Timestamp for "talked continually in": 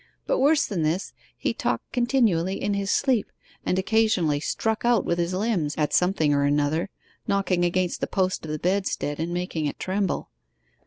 1.53-2.73